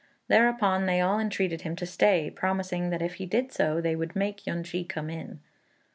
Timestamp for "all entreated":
0.99-1.61